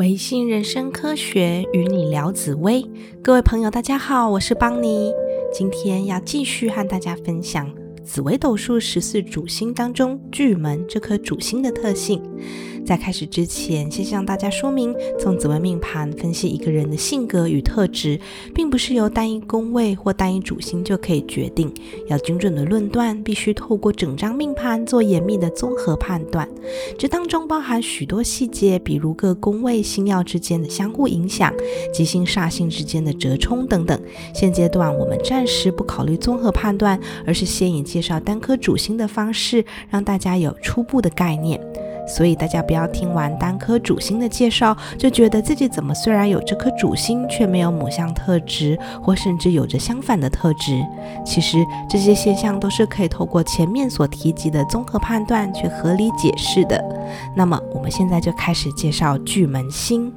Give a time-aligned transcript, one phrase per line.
[0.00, 2.82] 维信人生科学与你聊紫薇，
[3.22, 5.12] 各位朋友，大家好，我是邦尼，
[5.52, 7.70] 今天要继续和大家分享
[8.12, 12.20] 紫微斗数十四主星当中巨门这颗主星的特性。
[12.84, 18.18] 在开始之前，先向大家说明，从紫微命盘分析一个人的性格与特质，
[18.52, 21.72] 并不是由单一宫位或单一主星就可以决定。
[22.08, 26.48] 要精准的论断，必须透过整张命盘做严密的综合判断。
[26.98, 31.54] 这当中包含许多细节，比如各宫位星耀之间的相互影响、
[31.92, 34.00] 吉星煞星之间的折冲等等。
[34.34, 41.60] 现阶段我们暂时不考虑综合判断，而是先以介介绍单颗主星的方式，让大家有初步的概念。
[42.08, 50.82] 所以大家不要听完单颗主星的介绍，就觉得自己怎么虽然有这颗主星，却没有母象特质，或甚至有着相反的特质。
[51.26, 51.58] 其实
[51.90, 56.82] 这些现象都是可以透过前面所提及的综合判断去合理解释的。
[57.36, 60.10] 那么我们现在就开始介绍巨门星。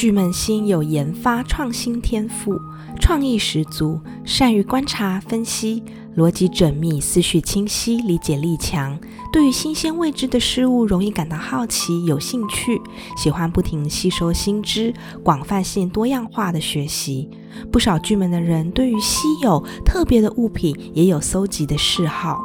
[0.00, 2.58] 巨门星有研发创新天赋，
[2.98, 5.82] 创意十足，善于观察分析。
[6.16, 8.98] 逻辑缜密，思绪清晰，理解力强。
[9.30, 12.80] 对于新鲜未知的事物，容易感到好奇、有兴趣，
[13.14, 17.28] 喜欢不停吸收新知，广泛性、多样化的学习。
[17.70, 22.40] 不少巨门的人对于稀有、特别的物品也有搜集的嗜好。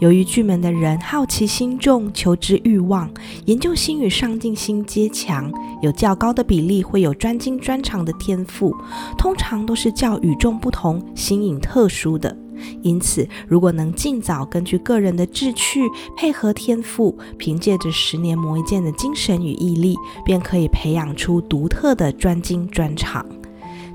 [0.00, 3.10] 由于巨门的人好奇心重，求知欲望，
[3.44, 8.74] 研究心与上进心皆强，有较高的比例会有专精专长的天赋，
[9.18, 12.34] 通常都是较与众不同、新颖特殊的。
[12.80, 15.82] 因此，如果能尽早根据个人的志趣
[16.16, 23.24] 配合天赋，凭借着十年磨一剑的精神与毅力，便可以培养出独特的专精专长。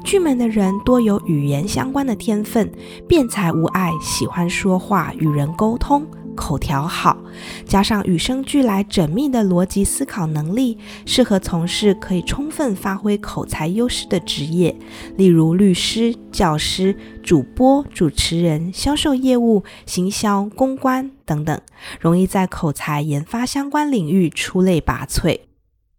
[0.06, 2.72] 巨门的人多有语言相关的天分，
[3.08, 6.06] 辩才无碍，喜欢说话，与人沟通。
[6.36, 7.17] 口条好，
[7.66, 14.75] 加上与生俱来缜密的逻辑思考能力，适合从事可以充分发挥口才优势的职业，
[15.18, 21.59] 例如律师、教师、主播、主持人、销售业务、行销、公关等等，
[22.00, 25.40] 容易在口才研发相关领域出类拔萃。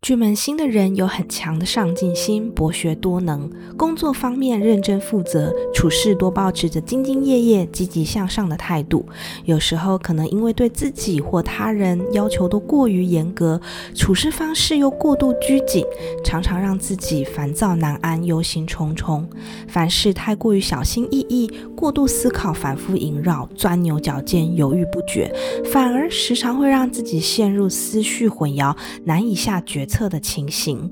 [0.02, 9.04] 巨门星的人有很强的上进心，博学多能，工作方面认真负责，处事多保持着兢兢业业、积极向上的态度。
[9.46, 13.60] 有时候可能因为对自己或他人要求都过于严格，
[13.96, 15.84] 处事方式又过度拘谨，
[16.22, 19.24] 常常让自己烦躁难安、忧心忡忡。
[19.66, 25.34] 凡事太过于小心翼翼，过度思考、反复萦绕、钻牛角尖、犹豫不决，
[25.64, 29.95] 反而时常会让自己陷入思绪混淆，难以下决策。
[29.96, 30.90] 测的情形，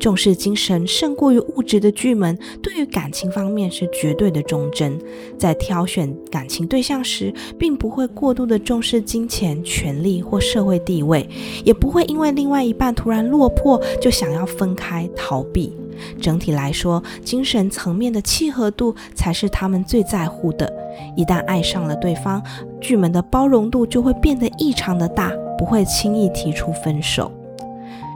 [0.00, 4.98] 重视精神胜过于物质的巨门，对于感情方面是绝对的忠贞。
[5.38, 11.28] 在挑选感情对象时，并不会过度的重视金钱、权力或社会地位，
[11.64, 15.72] 也不会因为另外一半突然落魄就想要分开逃避。
[16.20, 20.68] 整体来说，精神层面的契合度才是他们最在乎的。
[21.16, 22.42] 一旦爱上了对方，
[22.80, 27.30] 巨门的包容度就会变得异常的大，不会轻易提出分手。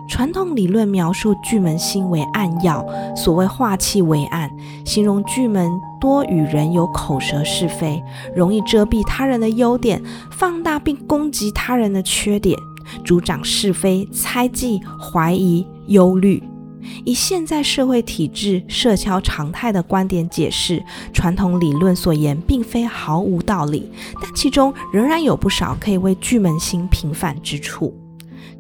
[0.09, 2.87] 传统理论描述巨门星为暗曜，
[3.17, 4.51] 所谓化气为暗，
[4.85, 8.03] 形容巨门多与人有口舌是非，
[8.35, 12.57] 容易遮蔽他人的优点，放大并攻击他人的缺点，
[13.05, 16.43] 主掌是非、猜忌、怀疑、忧虑。
[17.05, 20.81] 以现在社会体制、社交常态的观点解释，
[21.13, 23.91] 传统理论所言并非毫无道理，
[24.23, 27.93] 但其中仍然有不少可以为巨门星平反之处。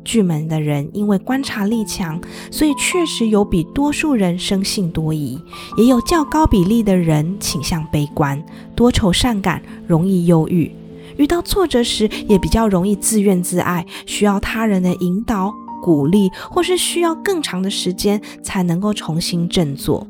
[0.06, 2.18] 巨门的人因为观察力强，
[2.50, 5.38] 所以确实有比多数人生性多疑，
[5.76, 8.40] 也有较高比例的人倾向悲观、
[8.76, 10.70] 多愁善感，容易忧郁。
[11.16, 15.52] 遇到挫折时，也比较容易自怨自艾，需要他人的引导、
[15.82, 20.06] 鼓励，或是需要更长的时间才能够重新振作。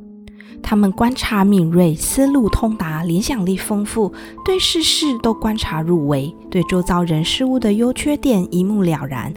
[0.63, 4.13] 他们观察敏锐，思路通达，联想力丰富，
[4.45, 9.33] 对事事都观察入微，对周遭人事物的优缺点一目了然。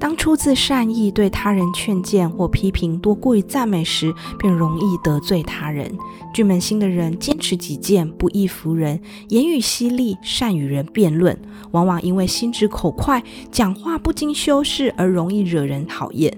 [0.00, 5.92] 当出自善意对他人劝谏或批评多过于赞美时，便容易得罪他人。
[6.32, 11.36] 巨门星的人坚持己见，不易服人，言语犀利，善与人辩论，
[11.72, 16.32] 往往因为心直口快，讲话不经修饰而容易惹人讨厌，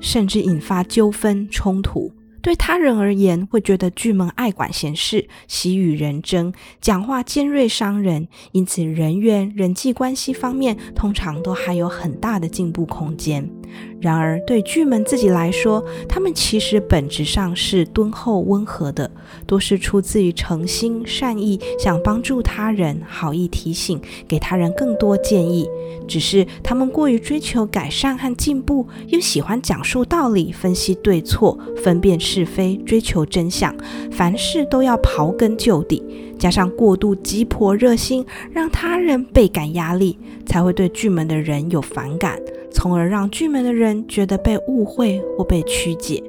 [0.00, 2.10] 甚至引发纠纷冲突。
[2.40, 13.57] 对他人而言，会觉得巨门爱管闲事，喜与人争，讲话尖锐伤人，因此人缘、人际关系方面通常都还有很大的进步空间。
[14.00, 19.10] 然而，对巨门自己来说，他们其实本质上是敦厚温和的，
[19.46, 25.68] 多是出自于诚心善意，想帮助他人，好意提醒，给他人更多建议。
[26.06, 33.74] 只是他们过于追求改善和进步，又喜欢讲述道理、分析对错、分辨是非、追求真相，
[34.12, 36.02] 凡事都要刨根究底。
[36.38, 40.16] 加上过度急迫热心，让他人倍感压力，
[40.46, 42.38] 才会对巨门的人有反感。
[42.70, 46.22] 从而让巨门的人觉得被误会或被曲解，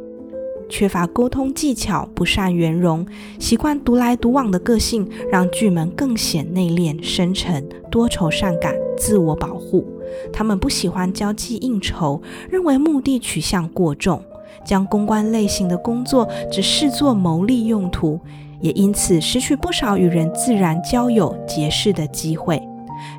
[0.67, 3.05] 缺乏沟通技巧，不善圆融，
[3.39, 9.85] 习惯独来独往的个性，让巨门更显内敛、深沉、多愁善感、自我保护。
[10.33, 14.21] 他们不喜欢交际应酬，认为目的取向过重，
[14.65, 18.19] 将公关类型的工作只视作牟利用途，
[18.61, 22.61] 也因此失去不少与人自然交友、结识的机会。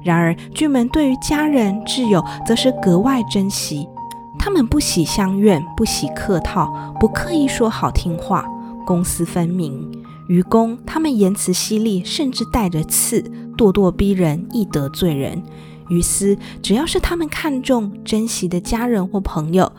[0.03, 3.87] 然而，巨门对于家人挚友则是格外珍惜。
[4.39, 8.45] 他们不喜相怨，不喜客套，不刻意说好听话，
[8.87, 9.91] 公私分明。
[10.29, 13.21] 于公，他们言辞犀利，甚至带着刺，
[13.59, 15.43] 咄咄逼人，易得罪人；
[15.89, 19.71] 于私，只要是他们看重、珍惜的家人或朋友，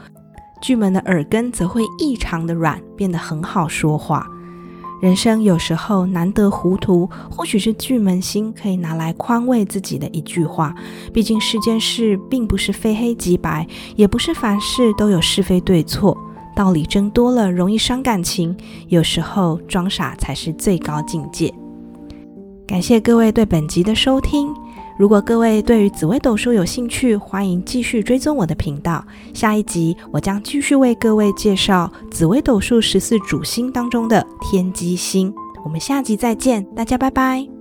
[0.62, 4.28] 巨门的耳根则会异常的软，变得很好说话。
[5.02, 10.76] 人生有时候难得糊涂，或许是巨门星可以拿来宽慰自己的一句话。
[11.12, 16.16] 毕竟世间事并不是非黑即白，也不是凡事都有是非对错。
[16.56, 18.56] 道理争多了容易伤感情，
[18.90, 21.52] 有时候装傻才是最高境界。
[22.68, 24.54] 感谢各位对本集的收听。
[25.02, 29.04] 如果各位对于紫微斗数有兴趣，欢迎继续追踪我的频道。
[29.34, 35.34] 下一集我将继续为各位介绍紫微斗数十四主星当中的天机星。
[35.66, 37.61] 我们下集再见，大家拜拜。